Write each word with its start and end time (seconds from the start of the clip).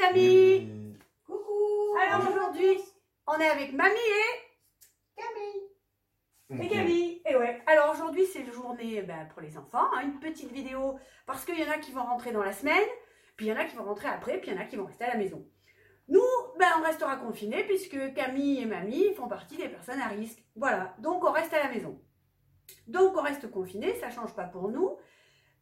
les 0.00 0.06
amis 0.06 0.66
Mmh. 0.66 0.94
Coucou 1.26 1.96
Alors 2.00 2.28
aujourd'hui, 2.28 2.78
on 3.26 3.38
est 3.38 3.48
avec 3.48 3.72
Mamie 3.72 3.94
et, 3.96 5.20
Camille 6.50 6.64
et 6.64 6.68
Camille. 6.68 7.22
Et 7.26 7.36
ouais, 7.36 7.62
alors 7.66 7.92
aujourd'hui 7.92 8.26
c'est 8.26 8.44
la 8.44 8.52
journée 8.52 9.02
ben, 9.02 9.28
pour 9.32 9.40
les 9.40 9.56
enfants, 9.56 9.88
hein, 9.94 10.02
une 10.02 10.18
petite 10.18 10.52
vidéo 10.52 10.98
parce 11.26 11.44
qu'il 11.44 11.58
y 11.58 11.64
en 11.64 11.70
a 11.70 11.78
qui 11.78 11.92
vont 11.92 12.02
rentrer 12.02 12.32
dans 12.32 12.42
la 12.42 12.52
semaine, 12.52 12.88
puis 13.36 13.46
il 13.46 13.48
y 13.50 13.52
en 13.52 13.56
a 13.56 13.64
qui 13.64 13.76
vont 13.76 13.84
rentrer 13.84 14.08
après, 14.08 14.38
puis 14.38 14.50
il 14.50 14.54
y 14.54 14.58
en 14.58 14.60
a 14.60 14.64
qui 14.64 14.76
vont 14.76 14.86
rester 14.86 15.04
à 15.04 15.12
la 15.12 15.18
maison. 15.18 15.46
Nous, 16.08 16.20
ben, 16.58 16.68
on 16.80 16.82
restera 16.82 17.16
confinés 17.16 17.64
puisque 17.64 18.14
Camille 18.14 18.60
et 18.60 18.66
Mamie 18.66 19.14
font 19.14 19.28
partie 19.28 19.56
des 19.56 19.68
personnes 19.68 20.00
à 20.00 20.08
risque. 20.08 20.42
Voilà, 20.56 20.94
donc 20.98 21.24
on 21.24 21.30
reste 21.30 21.52
à 21.54 21.62
la 21.62 21.70
maison. 21.70 22.00
Donc 22.86 23.16
on 23.16 23.22
reste 23.22 23.50
confinés, 23.50 23.94
ça 23.96 24.10
change 24.10 24.34
pas 24.34 24.44
pour 24.44 24.68
nous. 24.68 24.96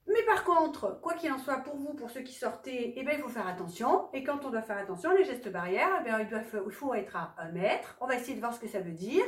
Mais 0.08 0.22
par 0.22 0.42
contre, 0.44 0.98
quoi 1.02 1.14
qu'il 1.14 1.30
en 1.30 1.38
soit 1.38 1.58
pour 1.58 1.76
vous, 1.76 1.92
pour 1.92 2.10
ceux 2.10 2.22
qui 2.22 2.32
sortaient, 2.32 2.94
eh 2.96 3.02
ben, 3.02 3.14
il 3.16 3.22
faut 3.22 3.28
faire 3.28 3.46
attention. 3.46 4.08
Et 4.14 4.24
quand 4.24 4.44
on 4.46 4.50
doit 4.50 4.62
faire 4.62 4.78
attention, 4.78 5.12
les 5.12 5.24
gestes 5.24 5.50
barrières, 5.50 5.90
eh 6.00 6.04
ben, 6.04 6.20
il, 6.20 6.28
doit, 6.28 6.42
faut 6.70 6.94
être 6.94 7.14
à 7.14 7.34
un 7.38 7.50
mètre. 7.50 7.96
On 8.00 8.06
va 8.06 8.16
essayer 8.16 8.34
de 8.34 8.40
voir 8.40 8.54
ce 8.54 8.60
que 8.60 8.68
ça 8.68 8.80
veut 8.80 8.92
dire. 8.92 9.24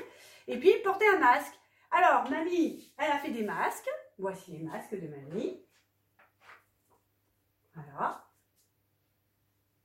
Et 0.49 0.59
puis, 0.59 0.73
porter 0.83 1.07
un 1.15 1.19
masque. 1.19 1.53
Alors, 1.91 2.31
Mamie, 2.31 2.95
elle 2.97 3.11
a 3.11 3.19
fait 3.19 3.31
des 3.31 3.43
masques. 3.43 3.91
Voici 4.19 4.53
les 4.53 4.63
masques 4.63 4.99
de 4.99 5.07
Mamie. 5.07 5.63
Voilà. 7.75 8.25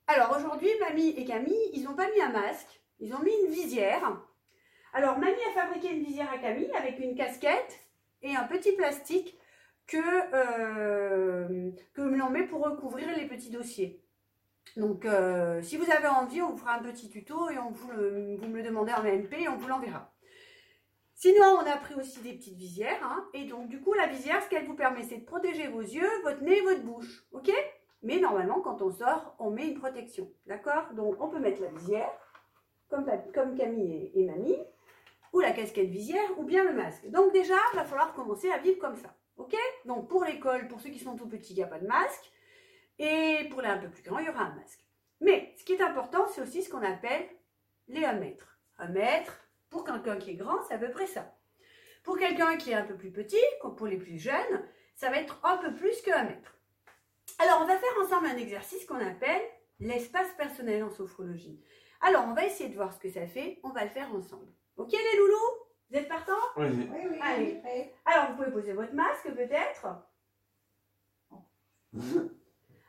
Alors, 0.07 0.37
aujourd'hui, 0.37 0.69
Mamie 0.79 1.09
et 1.09 1.25
Camille, 1.25 1.71
ils 1.73 1.83
n'ont 1.83 1.95
pas 1.95 2.09
mis 2.09 2.21
un 2.21 2.31
masque. 2.31 2.81
Ils 2.99 3.13
ont 3.13 3.19
mis 3.19 3.33
une 3.45 3.51
visière. 3.51 4.17
Alors, 4.93 5.17
Mamie 5.19 5.35
a 5.49 5.59
fabriqué 5.59 5.89
une 5.89 6.05
visière 6.05 6.31
à 6.31 6.37
Camille 6.37 6.71
avec 6.71 6.99
une 6.99 7.15
casquette 7.15 7.81
et 8.21 8.33
un 8.33 8.43
petit 8.43 8.71
plastique 8.73 9.37
que, 9.87 9.97
euh, 10.33 11.71
l'on 11.97 12.29
met 12.29 12.43
pour 12.43 12.63
recouvrir 12.63 13.07
les 13.15 13.27
petits 13.27 13.49
dossiers. 13.49 14.01
Donc, 14.77 15.05
euh, 15.05 15.61
si 15.61 15.77
vous 15.77 15.89
avez 15.91 16.07
envie, 16.07 16.41
on 16.41 16.51
vous 16.51 16.57
fera 16.57 16.75
un 16.75 16.83
petit 16.83 17.09
tuto 17.09 17.49
et 17.49 17.57
on 17.57 17.69
vous, 17.69 17.91
le, 17.91 18.35
vous 18.35 18.47
me 18.47 18.57
le 18.57 18.63
demandez 18.63 18.91
en 18.93 19.03
MP 19.03 19.41
et 19.41 19.47
on 19.47 19.57
vous 19.57 19.67
l'enverra. 19.67 20.11
Sinon, 21.13 21.59
on 21.61 21.71
a 21.71 21.77
pris 21.77 21.95
aussi 21.95 22.19
des 22.19 22.33
petites 22.33 22.57
visières. 22.57 23.01
hein, 23.03 23.25
et 23.33 23.45
donc, 23.45 23.69
du 23.69 23.79
coup, 23.79 23.93
la 23.93 24.07
visière, 24.07 24.43
ce 24.43 24.49
qu'elle 24.49 24.65
vous 24.65 24.75
permet, 24.75 25.03
c'est 25.03 25.17
de 25.17 25.25
protéger 25.25 25.67
vos 25.67 25.81
yeux, 25.81 26.09
votre 26.23 26.41
nez 26.41 26.57
et 26.57 26.61
votre 26.61 26.83
bouche. 26.83 27.25
OK? 27.31 27.49
Mais 28.03 28.19
normalement, 28.19 28.59
quand 28.59 28.81
on 28.81 28.91
sort, 28.91 29.35
on 29.39 29.49
met 29.49 29.67
une 29.67 29.79
protection. 29.79 30.29
D'accord? 30.45 30.93
Donc, 30.93 31.15
on 31.21 31.29
peut 31.29 31.39
mettre 31.39 31.61
la 31.61 31.69
visière, 31.69 32.11
comme, 32.89 33.05
comme 33.33 33.55
Camille 33.55 34.11
et, 34.13 34.19
et 34.19 34.25
Mamie, 34.25 34.59
ou 35.31 35.39
la 35.39 35.51
casquette 35.51 35.89
visière, 35.89 36.37
ou 36.37 36.43
bien 36.43 36.65
le 36.65 36.73
masque. 36.73 37.09
Donc, 37.09 37.31
déjà, 37.31 37.55
il 37.73 37.77
va 37.77 37.85
falloir 37.85 38.13
commencer 38.13 38.51
à 38.51 38.57
vivre 38.57 38.79
comme 38.79 38.97
ça. 38.97 39.15
Ok 39.37 39.55
Donc 39.85 40.07
pour 40.09 40.23
l'école, 40.23 40.67
pour 40.67 40.79
ceux 40.79 40.89
qui 40.89 40.99
sont 40.99 41.15
tout 41.15 41.27
petits, 41.27 41.53
il 41.53 41.57
n'y 41.57 41.63
a 41.63 41.67
pas 41.67 41.79
de 41.79 41.87
masque. 41.87 42.31
Et 42.99 43.47
pour 43.49 43.61
les 43.61 43.67
un 43.67 43.77
peu 43.77 43.89
plus 43.89 44.03
grands, 44.03 44.19
il 44.19 44.25
y 44.25 44.29
aura 44.29 44.43
un 44.43 44.55
masque. 44.55 44.79
Mais 45.21 45.53
ce 45.57 45.63
qui 45.63 45.73
est 45.73 45.81
important, 45.81 46.27
c'est 46.27 46.41
aussi 46.41 46.63
ce 46.63 46.69
qu'on 46.69 46.83
appelle 46.83 47.27
les 47.87 48.05
1 48.05 48.13
mètre. 48.13 48.59
1 48.77 48.89
mètre, 48.89 49.39
pour 49.69 49.83
quelqu'un 49.83 50.17
qui 50.17 50.31
est 50.31 50.35
grand, 50.35 50.61
c'est 50.63 50.75
à 50.75 50.77
peu 50.77 50.91
près 50.91 51.07
ça. 51.07 51.35
Pour 52.03 52.17
quelqu'un 52.17 52.57
qui 52.57 52.71
est 52.71 52.75
un 52.75 52.85
peu 52.85 52.95
plus 52.95 53.11
petit, 53.11 53.43
pour 53.77 53.87
les 53.87 53.97
plus 53.97 54.17
jeunes, 54.17 54.63
ça 54.95 55.09
va 55.09 55.17
être 55.17 55.39
un 55.43 55.57
peu 55.57 55.73
plus 55.73 56.01
que 56.01 56.11
1 56.11 56.23
mètre. 56.23 56.57
Alors 57.39 57.59
on 57.61 57.65
va 57.65 57.77
faire 57.77 57.97
ensemble 58.01 58.27
un 58.27 58.37
exercice 58.37 58.85
qu'on 58.85 59.05
appelle 59.05 59.41
l'espace 59.79 60.31
personnel 60.37 60.83
en 60.83 60.89
sophrologie. 60.89 61.59
Alors 62.01 62.25
on 62.27 62.33
va 62.33 62.45
essayer 62.45 62.69
de 62.69 62.75
voir 62.75 62.93
ce 62.93 62.99
que 62.99 63.09
ça 63.09 63.27
fait, 63.27 63.59
on 63.63 63.69
va 63.69 63.83
le 63.83 63.89
faire 63.89 64.13
ensemble. 64.13 64.47
Ok 64.77 64.91
les 64.91 65.17
loulous? 65.17 65.64
Vous 65.89 65.97
êtes 65.97 66.07
partants 66.07 66.33
Vas-y. 66.55 66.89
Oui, 66.89 67.07
oui, 67.11 67.19
Allez. 67.21 67.53
oui, 67.53 67.59
prêt. 67.61 67.93
alors, 68.05 68.31
vous 68.31 68.37
pouvez 68.37 68.51
poser 68.51 68.73
votre 68.73 68.93
masque 68.93 69.31
peut-être. 69.33 69.87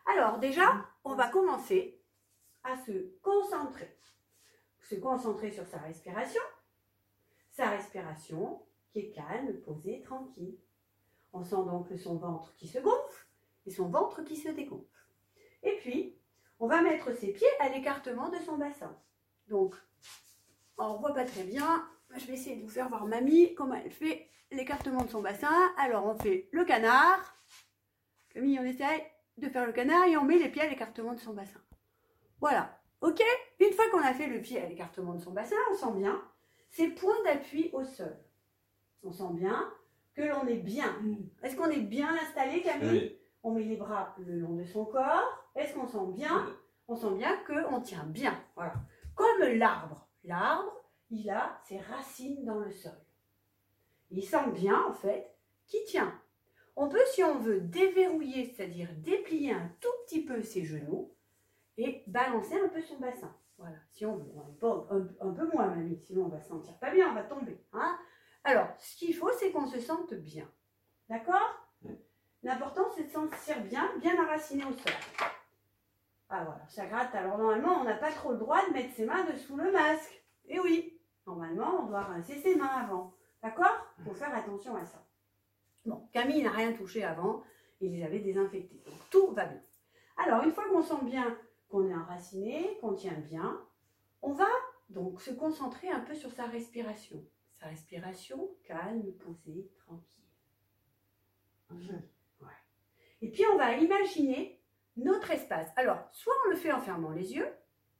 Alors, 0.06 0.38
déjà, 0.38 0.86
on 1.05 1.14
va 1.14 1.28
commencer 1.28 2.00
à 2.64 2.77
se 2.77 2.92
concentrer. 3.22 3.98
Se 4.80 4.94
concentrer 4.97 5.50
sur 5.50 5.66
sa 5.66 5.78
respiration. 5.78 6.42
Sa 7.50 7.70
respiration 7.70 8.62
qui 8.91 9.00
est 9.00 9.10
calme, 9.12 9.60
posée, 9.62 10.00
tranquille. 10.03 10.59
On 11.32 11.44
sent 11.44 11.56
donc 11.66 11.88
son 11.98 12.16
ventre 12.16 12.54
qui 12.56 12.69
se 12.69 12.78
gonfle 12.78 13.26
et 13.66 13.71
son 13.71 13.88
ventre 13.88 14.22
qui 14.22 14.37
se 14.37 14.48
dégonfle. 14.48 14.87
Et 15.62 15.76
puis, 15.81 16.19
on 16.59 16.66
va 16.69 16.81
mettre 16.82 17.12
ses 17.16 17.32
pieds 17.32 17.48
à 17.60 17.69
l'écartement 17.69 18.28
de 18.31 18.38
son 18.38 18.56
bassin. 18.56 18.97
Donc, 19.48 19.75
on 20.78 20.94
ne 20.94 20.98
voit 20.98 21.15
pas 21.15 21.25
très 21.25 21.42
bien, 21.44 21.87
je 22.15 22.27
vais 22.27 22.34
essayer 22.34 22.56
de 22.56 22.62
vous 22.62 22.69
faire 22.69 22.89
voir 22.89 23.06
mamie 23.06 23.55
comment 23.55 23.75
elle 23.75 23.91
fait 23.91 24.28
l'écartement 24.50 25.05
de 25.05 25.11
son 25.11 25.21
bassin. 25.22 25.72
Alors 25.78 26.06
on 26.06 26.17
fait 26.17 26.49
le 26.53 26.65
canard. 26.65 27.34
Camille, 28.31 28.59
on 28.61 28.65
essaye 28.65 29.03
de 29.39 29.49
faire 29.49 29.67
le 29.67 29.72
canard 29.72 30.06
et 30.06 30.16
on 30.16 30.25
met 30.25 30.39
les 30.39 30.49
pieds 30.49 30.62
à 30.62 30.69
l'écartement 30.69 31.15
de 31.15 31.21
son 31.21 31.34
bassin. 31.34 31.61
Voilà. 32.41 32.78
Ok 33.00 33.22
Une 33.61 33.72
fois 33.72 33.89
qu'on 33.91 34.03
a 34.03 34.15
fait 34.15 34.28
le 34.28 34.41
pied 34.41 34.61
à 34.61 34.66
l'écartement 34.66 35.15
de 35.15 35.21
son 35.21 35.33
bassin, 35.33 35.56
on 35.71 35.75
sent 35.75 35.93
bien 35.99 36.22
ses 36.71 36.89
points 36.89 37.22
d'appui 37.25 37.71
au 37.72 37.84
sol. 37.84 38.16
On 39.03 39.12
sent 39.12 39.33
bien 39.33 39.72
que 40.15 40.22
l'on 40.22 40.47
est 40.47 40.56
bien. 40.56 40.95
Est-ce 41.43 41.56
qu'on 41.56 41.71
est 41.71 41.81
bien 41.81 42.15
installé, 42.15 42.62
Camille 42.62 42.91
Oui. 42.91 43.19
On 43.43 43.53
met 43.53 43.62
les 43.62 43.77
bras 43.77 44.15
le 44.19 44.41
long 44.41 44.56
de 44.56 44.65
son 44.65 44.84
corps. 44.84 45.25
Est-ce 45.55 45.75
qu'on 45.75 45.87
sent 45.87 46.12
bien 46.15 46.47
On 46.89 46.97
sent 46.97 47.15
bien 47.16 47.37
qu'on 47.47 47.81
tient 47.81 48.05
bien. 48.05 48.37
Voilà. 48.56 48.75
Comme 49.15 49.43
l'arbre. 49.43 50.09
L'arbre, 50.25 50.72
il 51.11 51.31
a 51.31 51.61
ses 51.65 51.78
racines 51.78 52.44
dans 52.44 52.59
le 52.59 52.71
sol. 52.71 52.99
Il 54.11 54.25
sent 54.25 54.50
bien, 54.53 54.84
en 54.84 54.93
fait, 54.93 55.34
qu'il 55.67 55.84
tient. 55.84 56.21
On 56.77 56.89
peut, 56.89 57.03
si 57.12 57.22
on 57.25 57.39
veut, 57.39 57.61
déverrouiller, 57.61 58.53
c'est-à-dire 58.53 58.89
déplier 58.99 59.53
un 59.53 59.71
tout 59.81 59.89
petit 60.05 60.22
peu 60.25 60.43
ses 60.43 60.65
genoux 60.65 61.12
et 61.78 62.03
balancer 62.06 62.61
un 62.61 62.69
peu 62.69 62.83
son 62.83 62.99
bassin. 62.99 63.34
Voilà, 63.59 63.77
si 63.91 64.05
on 64.05 64.16
veut. 64.16 64.33
Un, 64.62 65.28
un 65.28 65.33
peu 65.33 65.50
moins, 65.53 65.69
mamie, 65.69 65.99
sinon 65.99 66.27
on 66.27 66.28
va 66.28 66.41
se 66.41 66.49
sentir 66.49 66.77
pas 66.78 66.91
bien, 66.91 67.11
on 67.11 67.15
va 67.15 67.22
tomber. 67.22 67.59
Hein 67.72 67.99
Alors, 68.45 68.69
ce 68.78 68.97
qu'il 68.97 69.15
faut, 69.15 69.33
c'est 69.33 69.50
qu'on 69.50 69.66
se 69.66 69.81
sente 69.81 70.12
bien. 70.15 70.49
D'accord? 71.09 71.66
L'important, 72.43 72.89
c'est 72.95 73.05
de 73.05 73.09
se 73.09 73.15
sentir 73.15 73.61
bien, 73.62 73.91
bien 74.00 74.22
enraciné 74.22 74.65
au 74.65 74.72
sol. 74.72 74.93
Ah 76.28 76.45
voilà, 76.45 76.66
ça 76.69 76.87
gratte. 76.87 77.15
Alors 77.15 77.39
normalement, 77.39 77.81
on 77.81 77.84
n'a 77.84 77.95
pas 77.95 78.11
trop 78.11 78.33
le 78.33 78.39
droit 78.39 78.66
de 78.69 78.72
mettre 78.72 78.95
ses 78.95 79.06
mains 79.06 79.25
dessous 79.25 79.56
le 79.56 79.72
masque. 79.72 80.22
Et 80.49 80.61
oui, 80.61 80.96
normalement, 81.26 81.82
on 81.82 81.87
doit 81.87 82.03
rincer 82.03 82.37
ses 82.37 82.56
mains 82.56 82.66
avant. 82.66 83.14
D'accord? 83.42 83.87
Il 83.98 84.04
faut 84.04 84.14
faire 84.14 84.34
attention 84.34 84.76
à 84.76 84.84
ça. 84.84 85.04
Bon, 85.84 86.09
Camille 86.12 86.42
n'a 86.42 86.50
rien 86.50 86.72
touché 86.72 87.04
avant, 87.04 87.42
il 87.81 87.92
les 87.92 88.03
avait 88.03 88.19
désinfectés. 88.20 88.82
Donc 88.84 88.94
tout 89.10 89.32
va 89.32 89.47
bien. 89.47 89.62
Alors, 90.16 90.42
une 90.42 90.53
fois 90.53 90.69
qu'on 90.69 90.82
sent 90.82 91.04
bien 91.04 91.36
qu'on 91.69 91.88
est 91.88 91.94
enraciné, 91.94 92.78
qu'on 92.81 92.94
tient 92.94 93.19
bien, 93.19 93.60
on 94.22 94.32
va 94.32 94.48
donc 94.88 95.20
se 95.20 95.31
concentrer 95.31 95.91
un 95.91 96.00
peu 96.00 96.15
sur 96.15 96.32
sa 96.32 96.47
respiration. 96.47 97.22
Sa 97.60 97.66
respiration 97.66 98.50
calme, 98.65 99.12
posée, 99.12 99.70
tranquille. 99.78 100.25
Et 103.22 103.31
puis 103.31 103.44
on 103.53 103.56
va 103.56 103.76
imaginer 103.76 104.60
notre 104.97 105.31
espace. 105.31 105.70
Alors, 105.76 106.09
soit 106.12 106.34
on 106.47 106.50
le 106.50 106.56
fait 106.56 106.72
en 106.72 106.81
fermant 106.81 107.10
les 107.10 107.34
yeux, 107.34 107.48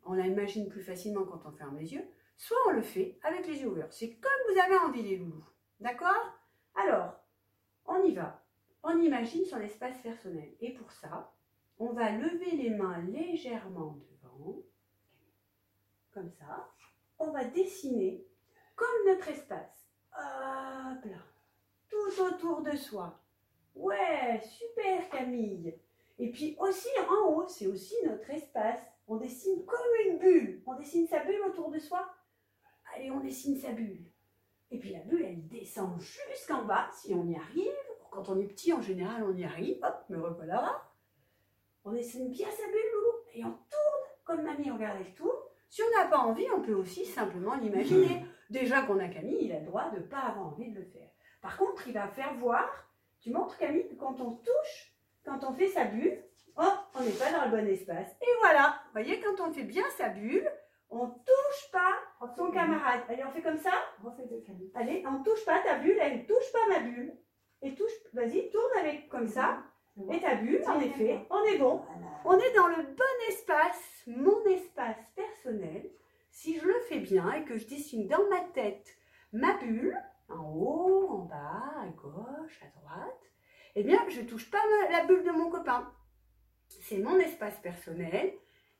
on 0.04 0.15
l'imagine 0.15 0.69
plus 0.69 0.82
facilement 0.82 1.25
quand 1.25 1.44
on 1.47 1.53
ferme 1.53 1.76
les 1.78 1.94
yeux, 1.94 2.06
soit 2.36 2.58
on 2.66 2.72
le 2.72 2.82
fait 2.82 3.19
avec 3.22 3.47
les 3.47 3.60
yeux 3.60 3.69
ouverts. 3.69 3.92
C'est 3.92 4.14
comme 4.14 4.32
vous 4.52 4.60
avez 4.60 4.76
envie 4.76 5.02
les 5.02 5.16
loulous. 5.16 5.44
D'accord? 5.80 6.32
Alors, 6.74 7.14
on 7.86 8.02
y 8.04 8.12
va. 8.12 8.42
On 8.82 9.00
imagine 9.00 9.44
son 9.44 9.60
espace 9.60 9.98
personnel. 9.98 10.54
Et 10.60 10.72
pour 10.74 10.92
ça, 10.92 11.32
on 11.78 11.92
va 11.92 12.12
lever 12.12 12.52
les 12.52 12.70
mains 12.70 13.02
légèrement 13.02 13.98
devant, 14.10 14.62
comme 16.12 16.30
ça. 16.30 16.70
On 17.19 17.30
va 17.30 17.44
dessiner 17.44 18.26
comme 18.74 19.06
notre 19.06 19.28
espace. 19.28 19.88
Hop 20.12 21.04
là. 21.04 21.18
Tout 21.88 22.22
autour 22.22 22.62
de 22.62 22.76
soi. 22.76 23.20
Ouais, 23.74 24.41
super 24.42 25.08
Camille. 25.10 25.78
Et 26.18 26.30
puis 26.30 26.56
aussi 26.58 26.88
en 27.10 27.28
haut, 27.28 27.48
c'est 27.48 27.66
aussi 27.66 27.94
notre 28.04 28.30
espace. 28.30 28.80
On 29.06 29.16
dessine 29.16 29.64
comme 29.66 29.78
une 30.06 30.18
bulle. 30.18 30.62
On 30.66 30.74
dessine 30.74 31.06
sa 31.06 31.24
bulle 31.24 31.42
autour 31.47 31.71
de 31.71 31.78
soi. 31.78 32.09
Allez, 32.97 33.10
on 33.10 33.21
dessine 33.21 33.57
sa 33.57 33.72
bulle. 33.72 34.07
Et 34.71 34.78
puis 34.78 34.91
la 34.91 35.01
bulle, 35.01 35.25
elle 35.25 35.47
descend 35.48 36.01
jusqu'en 36.01 36.65
bas, 36.65 36.89
si 36.93 37.13
on 37.13 37.27
y 37.27 37.37
arrive. 37.37 37.75
Quand 38.10 38.28
on 38.31 38.41
est 38.41 38.47
petit, 38.47 38.72
en 38.72 38.81
général, 38.81 39.22
on 39.25 39.37
y 39.37 39.45
arrive. 39.45 39.78
Hop, 39.83 40.04
me 40.09 40.19
revoilà. 40.19 40.83
On 41.84 41.93
dessine 41.93 42.31
bien 42.31 42.51
sa 42.51 42.66
bulle, 42.66 42.93
loulou. 42.95 43.13
Et 43.34 43.45
on 43.45 43.51
tourne, 43.51 44.07
comme 44.25 44.43
mamie, 44.43 44.71
regarde, 44.71 44.98
elle 45.01 45.15
tourne. 45.15 45.37
Si 45.69 45.83
on 45.83 45.98
n'a 45.98 46.07
pas 46.07 46.19
envie, 46.19 46.47
on 46.54 46.63
peut 46.63 46.75
aussi 46.75 47.04
simplement 47.04 47.54
l'imaginer. 47.57 48.25
Déjà 48.51 48.83
qu'on 48.83 48.99
a 48.99 49.09
Camille, 49.09 49.45
il 49.45 49.53
a 49.53 49.60
le 49.60 49.66
droit 49.66 49.91
de 49.91 49.99
ne 49.99 50.03
pas 50.03 50.21
avoir 50.21 50.47
envie 50.47 50.71
de 50.71 50.78
le 50.78 50.87
faire. 50.87 51.10
Par 51.42 51.59
contre, 51.59 51.87
il 51.87 51.95
va 51.95 52.09
faire 52.09 52.34
voir, 52.34 52.69
tu 53.21 53.31
montres 53.31 53.59
Camille, 53.59 53.89
que 53.89 53.95
quand 53.95 54.21
on 54.21 54.37
touche, 54.37 54.97
quand 55.25 55.45
on 55.45 55.53
fait 55.53 55.69
sa 55.69 55.84
bulle, 55.84 56.25
oh, 56.57 56.72
on 56.95 57.03
n'est 57.03 57.10
pas 57.10 57.31
dans 57.33 57.45
le 57.45 57.51
bon 57.51 57.69
espace. 57.69 58.10
Et 58.22 58.39
voilà, 58.41 58.81
vous 58.87 58.92
voyez, 58.92 59.21
quand 59.21 59.47
on 59.47 59.53
fait 59.53 59.65
bien 59.65 59.84
sa 59.99 60.09
bulle, 60.09 60.51
on 60.89 61.09
touche 61.09 61.71
pas 61.72 61.92
son 62.36 62.51
camarade. 62.51 63.03
Allez, 63.09 63.24
on 63.24 63.30
fait 63.30 63.42
comme 63.42 63.59
ça. 63.59 63.72
Allez, 64.74 65.04
on 65.07 65.22
touche 65.22 65.45
pas 65.45 65.60
ta 65.60 65.78
bulle, 65.78 65.98
elle 66.01 66.27
touche 66.27 66.53
pas 66.53 66.68
ma 66.68 66.80
bulle. 66.80 67.13
Et 67.63 67.74
touche, 67.74 67.92
vas-y, 68.13 68.51
tourne 68.51 68.78
avec 68.78 69.09
comme 69.09 69.28
ça. 69.28 69.63
Et 70.10 70.21
ta 70.21 70.34
bulle, 70.34 70.63
en 70.66 70.78
effet, 70.80 71.27
on 71.30 71.42
est 71.45 71.59
bon. 71.59 71.80
On 72.24 72.39
est 72.39 72.54
dans 72.54 72.68
le 72.68 72.83
bon 72.83 73.28
espace, 73.28 74.03
mon 74.07 74.45
espace 74.45 74.97
personnel. 75.15 75.91
Si 76.30 76.59
je 76.59 76.66
le 76.66 76.78
fais 76.89 76.98
bien 76.98 77.33
et 77.33 77.45
que 77.45 77.57
je 77.57 77.66
dessine 77.66 78.07
dans 78.09 78.28
ma 78.28 78.41
tête 78.53 78.95
ma 79.33 79.57
bulle, 79.59 79.98
en 80.28 80.53
haut, 80.53 81.09
en 81.10 81.18
bas, 81.18 81.74
à 81.80 81.86
gauche, 81.89 82.60
à 82.63 82.78
droite, 82.78 83.22
eh 83.74 83.83
bien, 83.83 83.98
je 84.09 84.21
ne 84.21 84.27
touche 84.27 84.51
pas 84.51 84.63
la 84.91 85.04
bulle 85.04 85.24
de 85.24 85.30
mon 85.30 85.51
copain. 85.51 85.91
C'est 86.68 86.98
mon 86.98 87.18
espace 87.18 87.59
personnel, 87.60 88.33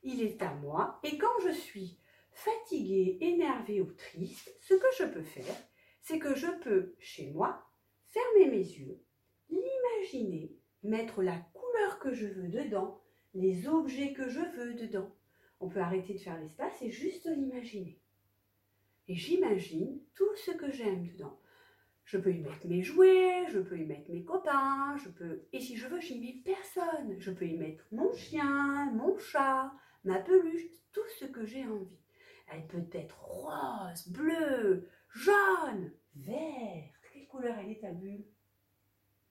il 0.03 0.21
est 0.23 0.41
à 0.41 0.51
moi. 0.53 0.99
Et 1.03 1.17
quand 1.17 1.39
je 1.43 1.51
suis 1.51 1.99
fatiguée, 2.37 3.17
énervée 3.21 3.81
ou 3.81 3.91
triste, 3.93 4.55
ce 4.61 4.75
que 4.75 4.87
je 4.99 5.05
peux 5.05 5.23
faire, 5.23 5.55
c'est 6.01 6.19
que 6.19 6.35
je 6.35 6.47
peux, 6.61 6.95
chez 6.99 7.31
moi, 7.31 7.65
fermer 8.05 8.45
mes 8.51 8.63
yeux, 8.63 9.01
l'imaginer, 9.49 10.55
mettre 10.83 11.23
la 11.23 11.37
couleur 11.53 11.97
que 11.99 12.13
je 12.13 12.27
veux 12.27 12.47
dedans, 12.47 13.01
les 13.33 13.67
objets 13.67 14.13
que 14.13 14.29
je 14.29 14.39
veux 14.39 14.75
dedans. 14.75 15.11
On 15.59 15.67
peut 15.67 15.79
arrêter 15.79 16.13
de 16.13 16.19
faire 16.19 16.39
l'espace 16.39 16.79
et 16.83 16.91
juste 16.91 17.25
l'imaginer. 17.25 17.99
Et 19.07 19.15
j'imagine 19.15 19.99
tout 20.13 20.35
ce 20.35 20.51
que 20.51 20.71
j'aime 20.71 21.07
dedans. 21.07 21.39
Je 22.05 22.19
peux 22.19 22.31
y 22.31 22.39
mettre 22.39 22.67
mes 22.67 22.83
jouets, 22.83 23.47
je 23.49 23.59
peux 23.59 23.79
y 23.79 23.85
mettre 23.85 24.11
mes 24.11 24.23
copains, 24.23 24.95
je 24.97 25.09
peux 25.09 25.47
et 25.51 25.59
si 25.59 25.75
je 25.75 25.87
veux, 25.87 25.99
j'y 25.99 26.19
mets 26.19 26.41
personne. 26.45 27.15
Je 27.19 27.31
peux 27.31 27.47
y 27.47 27.57
mettre 27.57 27.83
mon 27.91 28.13
chien, 28.13 28.91
mon 28.93 29.17
chat, 29.17 29.73
ma 30.03 30.19
peluche, 30.19 30.67
tout 30.93 31.07
ce 31.19 31.25
que 31.25 31.45
j'ai 31.45 31.65
envie. 31.65 31.97
Elle 32.47 32.65
peut 32.67 32.87
être 32.93 33.21
rose, 33.21 34.07
bleue, 34.09 34.89
jaune, 35.09 35.91
vert. 36.15 36.93
Quelle 37.13 37.27
couleur 37.27 37.55
elle 37.59 37.71
est 37.71 37.81
ta 37.81 37.91
bulle? 37.91 38.25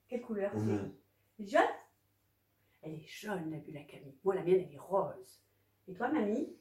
Quelle 0.08 0.22
couleur 0.22 0.52
c'est? 0.54 0.60
Jaune. 0.60 0.94
Jaune? 1.40 1.62
Elle 2.82 2.94
est 2.94 3.06
jaune 3.06 3.50
la 3.50 3.58
bulle 3.58 3.78
à 3.78 3.82
Camille. 3.82 4.18
Moi 4.22 4.34
la 4.34 4.42
mienne 4.42 4.66
elle 4.68 4.74
est 4.74 4.78
rose. 4.78 5.42
Et 5.88 5.94
toi 5.94 6.08
mamie? 6.08 6.56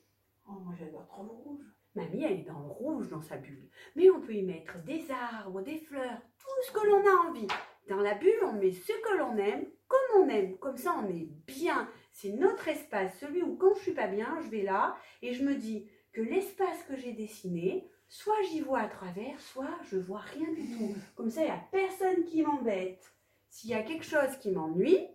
Oh, 0.47 0.59
moi 0.63 0.73
j'adore 0.77 1.05
trop 1.07 1.23
le 1.23 1.29
rouge. 1.29 1.65
Mamie, 1.95 2.23
elle 2.23 2.39
est 2.41 2.43
dans 2.43 2.59
le 2.59 2.67
rouge 2.67 3.07
dans 3.09 3.21
sa 3.21 3.37
bulle. 3.37 3.69
Mais 3.95 4.09
on 4.09 4.19
peut 4.19 4.33
y 4.35 4.43
mettre 4.43 4.83
des 4.83 5.09
arbres, 5.11 5.61
des 5.61 5.77
fleurs, 5.77 6.19
tout 6.37 6.63
ce 6.67 6.71
que 6.73 6.85
l'on 6.85 7.05
a 7.05 7.29
envie. 7.29 7.47
Dans 7.87 8.01
la 8.01 8.15
bulle, 8.15 8.43
on 8.43 8.53
met 8.53 8.73
ce 8.73 8.91
que 8.91 9.17
l'on 9.17 9.37
aime, 9.37 9.65
comme 9.87 10.23
on 10.23 10.27
aime. 10.27 10.57
Comme 10.57 10.75
ça, 10.75 10.93
on 10.97 11.07
est 11.09 11.29
bien. 11.47 11.89
C'est 12.11 12.31
notre 12.31 12.67
espace, 12.67 13.17
celui 13.19 13.43
où 13.43 13.55
quand 13.55 13.73
je 13.75 13.81
suis 13.81 13.93
pas 13.93 14.07
bien, 14.07 14.39
je 14.41 14.49
vais 14.49 14.63
là 14.63 14.97
et 15.21 15.33
je 15.33 15.43
me 15.43 15.55
dis 15.55 15.89
que 16.15 16.21
l'espace 16.21 16.81
que 16.87 16.95
j'ai 16.95 17.11
dessiné, 17.11 17.89
soit 18.07 18.41
j'y 18.49 18.61
vois 18.61 18.79
à 18.79 18.87
travers, 18.87 19.37
soit 19.41 19.77
je 19.91 19.97
vois 19.97 20.21
rien 20.21 20.49
du 20.53 20.65
tout. 20.77 20.95
Comme 21.15 21.29
ça, 21.29 21.41
il 21.41 21.47
n'y 21.47 21.51
a 21.51 21.61
personne 21.73 22.23
qui 22.23 22.41
m'embête. 22.41 23.13
S'il 23.49 23.69
y 23.69 23.73
a 23.73 23.83
quelque 23.83 24.05
chose 24.05 24.37
qui 24.39 24.51
m'ennuie, 24.51 25.05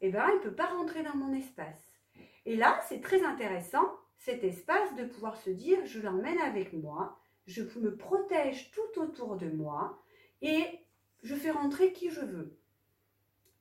eh 0.00 0.10
ben, 0.10 0.26
il 0.30 0.38
ne 0.38 0.42
peut 0.42 0.54
pas 0.54 0.66
rentrer 0.66 1.04
dans 1.04 1.14
mon 1.14 1.32
espace. 1.32 1.86
Et 2.44 2.56
là, 2.56 2.80
c'est 2.88 3.00
très 3.00 3.24
intéressant 3.24 3.88
cet 4.18 4.42
espace 4.42 4.92
de 4.96 5.04
pouvoir 5.04 5.36
se 5.36 5.50
dire 5.50 5.78
je 5.86 6.00
l'emmène 6.00 6.38
avec 6.38 6.72
moi, 6.72 7.20
je 7.46 7.62
me 7.78 7.96
protège 7.96 8.72
tout 8.72 9.00
autour 9.00 9.36
de 9.36 9.46
moi 9.46 10.02
et 10.42 10.64
je 11.22 11.36
fais 11.36 11.52
rentrer 11.52 11.92
qui 11.92 12.10
je 12.10 12.20
veux. 12.20 12.58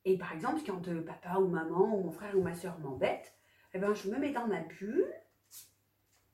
Et 0.06 0.18
par 0.18 0.34
exemple, 0.34 0.62
quand 0.66 0.88
euh, 0.88 1.02
papa 1.02 1.38
ou 1.38 1.48
maman 1.48 1.96
ou 1.96 2.06
mon 2.06 2.12
frère 2.12 2.36
ou 2.36 2.42
ma 2.42 2.56
soeur 2.56 2.80
m'embête, 2.80 3.36
eh 3.76 3.78
ben, 3.78 3.94
je 3.94 4.10
me 4.10 4.18
mets 4.18 4.32
dans 4.32 4.48
ma 4.48 4.62
bulle 4.62 5.06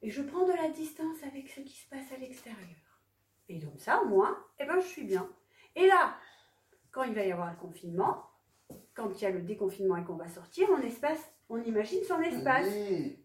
et 0.02 0.10
je 0.10 0.22
prends 0.22 0.46
de 0.46 0.54
la 0.54 0.70
distance 0.70 1.18
avec 1.24 1.50
ce 1.50 1.62
qui 1.62 1.76
se 1.76 1.90
passe 1.90 2.12
à 2.16 2.18
l'extérieur. 2.18 3.02
Et 3.50 3.60
donc 3.60 3.80
ça, 3.80 4.04
moins, 4.04 4.38
eh 4.60 4.66
ben, 4.66 4.80
je 4.80 4.88
suis 4.88 5.04
bien. 5.04 5.30
Et 5.76 5.88
là, 5.88 6.16
quand 6.92 7.04
il 7.04 7.14
va 7.14 7.26
y 7.26 7.32
avoir 7.32 7.52
le 7.52 7.58
confinement, 7.58 8.24
quand 8.94 9.10
il 9.16 9.22
y 9.22 9.26
a 9.26 9.30
le 9.30 9.42
déconfinement 9.42 9.98
et 9.98 10.04
qu'on 10.04 10.16
va 10.16 10.28
sortir, 10.28 10.68
on 10.72 10.82
espace, 10.82 11.30
on 11.50 11.62
imagine 11.62 12.04
son 12.04 12.20
espace. 12.22 12.68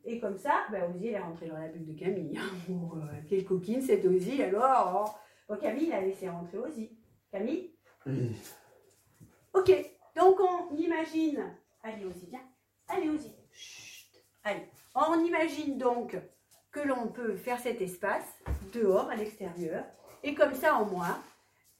Et 0.04 0.20
comme 0.20 0.36
ça, 0.38 0.66
bah, 0.70 0.88
Ozzy, 0.88 1.08
elle 1.08 1.14
est 1.14 1.18
rentrée 1.18 1.48
dans 1.48 1.58
la 1.58 1.68
bulle 1.68 1.86
de 1.86 1.98
Camille. 1.98 2.38
Oh, 2.70 2.96
euh, 2.96 3.20
quelle 3.28 3.44
coquine 3.44 3.82
cette 3.82 4.04
Ozzy, 4.04 4.42
alors 4.42 5.18
Bon, 5.48 5.56
Camille, 5.56 5.86
il 5.86 5.92
a 5.92 6.00
laissé 6.00 6.28
rentrer 6.28 6.58
Ozzy. 6.58 6.96
Camille. 7.30 7.72
Ok, 9.54 9.70
donc 10.14 10.38
on 10.40 10.74
imagine... 10.76 11.56
Allez, 11.82 12.04
Ozzy, 12.04 12.26
viens. 12.26 12.46
Allez, 12.88 13.08
Ozzy. 13.08 13.32
Chut. 13.50 14.22
Allez, 14.44 14.68
on 14.94 15.24
imagine 15.24 15.78
donc 15.78 16.16
que 16.72 16.80
l'on 16.80 17.08
peut 17.08 17.36
faire 17.36 17.60
cet 17.60 17.80
espace 17.80 18.24
dehors, 18.72 19.10
à 19.10 19.14
l'extérieur. 19.14 19.84
Et 20.24 20.34
comme 20.34 20.54
ça, 20.54 20.80
au 20.80 20.86
moins, 20.86 21.18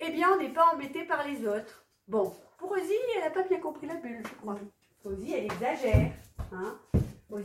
eh 0.01 0.11
bien, 0.11 0.29
on 0.33 0.37
n'est 0.39 0.53
pas 0.53 0.67
embêté 0.73 1.05
par 1.05 1.27
les 1.27 1.47
autres. 1.47 1.85
Bon, 2.07 2.33
pour 2.59 2.73
Ozzy, 2.73 2.93
elle 3.17 3.25
n'a 3.25 3.31
pas 3.31 3.43
bien 3.43 3.59
compris 3.59 3.87
la 3.87 3.95
bulle, 3.95 4.23
je 4.23 4.35
crois. 4.35 4.59
Ozzy, 5.05 5.33
elle 5.33 5.45
exagère. 5.45 6.13
Hein 6.53 6.79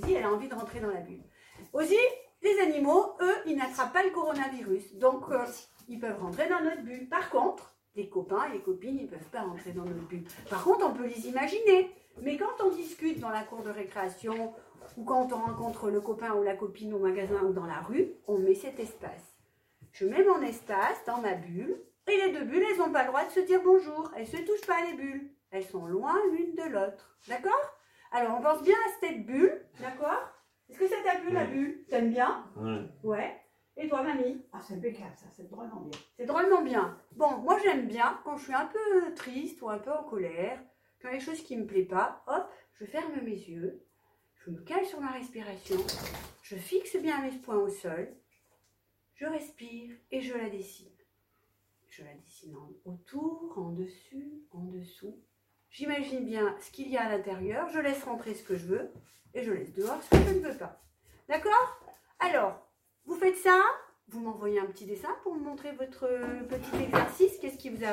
elle 0.10 0.24
a 0.24 0.32
envie 0.32 0.48
de 0.48 0.56
rentrer 0.56 0.80
dans 0.80 0.90
la 0.90 1.00
bulle. 1.00 1.24
Ozzy, 1.74 1.96
les 2.42 2.60
animaux, 2.60 3.16
eux, 3.22 3.36
ils 3.46 3.56
n'attrapent 3.56 3.94
pas 3.94 4.04
le 4.04 4.12
coronavirus. 4.12 4.96
Donc, 4.96 5.24
euh, 5.32 5.46
ils 5.88 6.00
peuvent 6.00 6.20
rentrer 6.22 6.50
dans 6.50 6.62
notre 6.62 6.82
bulle. 6.82 7.08
Par 7.08 7.30
contre, 7.30 7.74
les 7.96 8.10
copains 8.10 8.46
et 8.50 8.54
les 8.54 8.62
copines, 8.62 8.98
ils 9.00 9.06
ne 9.06 9.10
peuvent 9.10 9.30
pas 9.32 9.42
rentrer 9.42 9.72
dans 9.72 9.86
notre 9.86 10.08
bulle. 10.08 10.26
Par 10.50 10.64
contre, 10.64 10.86
on 10.86 10.94
peut 10.94 11.08
les 11.08 11.28
imaginer. 11.28 11.90
Mais 12.22 12.38
quand 12.38 12.64
on 12.64 12.70
discute 12.70 13.20
dans 13.20 13.30
la 13.30 13.44
cour 13.44 13.62
de 13.62 13.70
récréation 13.70 14.54
ou 14.98 15.04
quand 15.06 15.32
on 15.32 15.38
rencontre 15.38 15.90
le 15.90 16.02
copain 16.02 16.34
ou 16.34 16.44
la 16.44 16.56
copine 16.56 16.94
au 16.94 17.00
magasin 17.00 17.42
ou 17.44 17.54
dans 17.54 17.66
la 17.66 17.80
rue, 17.82 18.10
on 18.28 18.38
met 18.40 18.56
cet 18.56 18.80
espace. 18.80 19.38
Je 19.94 20.06
mets 20.06 20.24
mon 20.24 20.42
espace 20.42 21.04
dans 21.06 21.22
ma 21.22 21.36
bulle 21.36 21.80
et 22.08 22.18
les 22.18 22.34
deux 22.34 22.46
bulles, 22.46 22.64
elles 22.72 22.78
n'ont 22.80 22.92
pas 22.92 23.04
le 23.04 23.10
droit 23.10 23.26
de 23.26 23.32
se 23.32 23.40
dire 23.42 23.62
bonjour. 23.64 24.12
Elles 24.16 24.22
ne 24.24 24.28
se 24.28 24.38
touchent 24.38 24.68
pas 24.68 24.84
les 24.90 24.94
bulles. 24.98 25.30
Elles 25.52 25.66
sont 25.66 25.86
loin 25.86 26.16
l'une 26.32 26.56
de 26.56 26.64
l'autre. 26.70 27.18
D'accord? 27.28 27.74
Alors, 28.12 28.38
on 28.38 28.42
pense 28.42 28.64
bien 28.64 28.76
à 28.76 28.92
cette 29.00 29.26
bulle. 29.26 29.62
D'accord? 29.80 30.30
Est-ce 30.70 30.80
que 30.80 30.88
ça 30.88 30.96
t'a 31.04 31.20
plu 31.20 31.32
la 31.32 31.44
Oui. 31.44 31.48
bulle? 31.52 31.86
T'aimes 31.90 32.10
bien? 32.10 32.46
Ouais. 32.58 32.82
Ouais. 33.04 33.42
Et 33.78 33.88
toi, 33.88 34.02
mamie? 34.02 34.42
Ah, 34.52 34.60
c'est 34.66 34.74
impeccable 34.76 35.14
ça, 35.16 35.28
c'est 35.36 35.48
drôlement 35.50 35.82
bien. 35.82 36.00
c'est 36.18 36.26
drôlement 36.26 36.62
bien. 36.64 36.98
Bon, 37.16 37.38
moi 37.38 37.58
j'aime 37.64 37.88
bien 37.88 38.20
quand 38.24 38.36
je 38.38 38.46
suis 38.46 38.54
un 38.54 38.66
peu 38.66 39.14
triste 39.14 39.62
ou 39.62 39.70
un 39.70 39.78
peu 39.78 39.92
en 39.92 40.04
colère, 40.04 40.60
quand 41.02 41.10
il 41.10 41.12
y 41.12 41.16
a 41.16 41.20
des 41.20 41.24
choses 41.24 41.44
qui 41.44 41.56
ne 41.56 41.62
me 41.62 41.68
plaisent 41.68 41.88
pas, 41.88 42.24
hop, 42.28 42.50
je 42.74 42.86
ferme 42.86 43.14
mes 43.24 43.32
yeux, 43.32 43.84
je 44.48 44.52
me 44.54 44.62
cale 44.62 44.86
sur 44.86 45.02
ma 45.02 45.12
respiration, 45.12 45.76
je 46.42 46.56
fixe 46.56 46.96
bien 46.96 47.22
mes 47.22 47.32
points 47.32 47.58
au 47.58 47.68
sol, 47.68 48.08
je 49.16 49.26
respire 49.26 49.94
et 50.10 50.22
je 50.22 50.34
la 50.34 50.50
dessine. 50.50 50.88
Je 51.90 52.04
la 52.04 52.14
dessine 52.14 52.56
autour, 52.86 53.58
en 53.58 53.72
dessus, 53.72 54.44
en 54.54 54.64
dessous. 54.64 55.20
J'imagine 55.70 56.24
bien 56.24 56.56
ce 56.62 56.72
qu'il 56.72 56.88
y 56.88 56.96
a 56.96 57.08
à 57.08 57.10
l'intérieur, 57.10 57.68
je 57.70 57.80
laisse 57.80 58.04
rentrer 58.04 58.36
ce 58.36 58.44
que 58.44 58.56
je 58.56 58.68
veux 58.68 58.92
et 59.34 59.44
je 59.44 59.52
laisse 59.52 59.74
dehors 59.74 60.02
ce 60.04 60.12
que 60.12 60.24
je 60.24 60.36
ne 60.36 60.48
veux 60.48 60.58
pas. 60.58 60.82
D'accord? 61.28 61.82
Alors, 62.20 62.66
vous 63.06 63.16
faites 63.16 63.38
ça, 63.38 63.60
vous 64.08 64.22
m'envoyez 64.22 64.60
un 64.60 64.68
petit 64.68 64.86
dessin 64.86 65.14
pour 65.24 65.36
me 65.36 65.44
montrer 65.44 65.74
votre 65.74 66.08
petit 66.48 66.84
exercice. 66.84 67.38
Qu'est-ce 67.40 67.58
qui 67.58 67.70
vous 67.70 67.84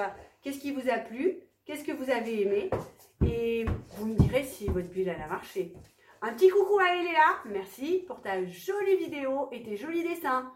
a, 0.89 0.99
plu? 0.99 1.41
Qu'est-ce 1.65 1.85
que 1.85 1.93
vous 1.93 2.11
avez 2.11 2.43
aimé? 2.43 2.71
Et 3.27 3.65
vous 3.97 4.07
me 4.07 4.15
direz 4.15 4.45
si 4.45 4.67
votre 4.67 4.89
bulle 4.89 5.09
a 5.09 5.27
marché. 5.27 5.75
Un 6.27 6.33
petit 6.33 6.49
coucou 6.49 6.79
à 6.79 6.95
Eléa. 6.95 7.43
Merci 7.45 8.03
pour 8.07 8.23
ta 8.23 8.43
jolie 8.47 8.97
vidéo 8.97 9.51
et 9.53 9.63
tes 9.63 9.77
jolis 9.77 10.03
dessins. 10.03 10.51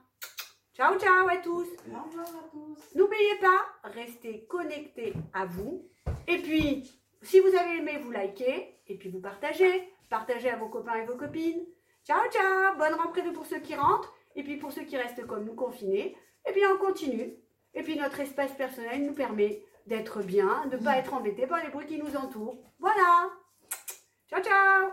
Ciao, 0.72 0.98
ciao 0.98 1.28
à 1.28 1.36
tous. 1.36 1.66
Au 1.92 2.04
revoir 2.04 2.26
à 2.26 2.48
tous. 2.50 2.94
N'oubliez 2.94 3.34
pas, 3.38 3.66
restez 3.84 4.46
connectés 4.46 5.12
à 5.34 5.44
vous. 5.44 5.86
Et 6.26 6.38
puis, 6.38 6.90
si 7.20 7.40
vous 7.40 7.54
avez 7.54 7.80
aimé, 7.80 8.00
vous 8.02 8.10
likez. 8.10 8.80
Et 8.86 8.96
puis, 8.96 9.10
vous 9.10 9.20
partagez. 9.20 9.92
Partagez 10.08 10.48
à 10.48 10.56
vos 10.56 10.70
copains 10.70 11.02
et 11.02 11.04
vos 11.04 11.18
copines. 11.18 11.66
Ciao, 12.02 12.30
ciao. 12.30 12.78
Bonne 12.78 12.94
rentrée 12.94 13.30
pour 13.34 13.44
ceux 13.44 13.60
qui 13.60 13.74
rentrent. 13.74 14.14
Et 14.36 14.44
puis, 14.44 14.56
pour 14.56 14.72
ceux 14.72 14.84
qui 14.84 14.96
restent 14.96 15.26
comme 15.26 15.44
nous 15.44 15.54
confinés, 15.54 16.16
eh 16.48 16.52
bien, 16.54 16.72
on 16.72 16.78
continue. 16.78 17.34
Et 17.74 17.82
puis, 17.82 17.98
notre 17.98 18.20
espace 18.20 18.54
personnel 18.54 19.04
nous 19.04 19.12
permet 19.12 19.62
d'être 19.86 20.22
bien, 20.22 20.64
de 20.70 20.78
ne 20.78 20.82
pas 20.82 20.96
être 20.96 21.12
embêté 21.12 21.46
par 21.46 21.62
les 21.62 21.68
bruits 21.68 21.86
qui 21.86 21.98
nous 21.98 22.16
entourent. 22.16 22.56
Voilà. 22.78 23.28
Ciao, 24.30 24.42
ciao. 24.42 24.92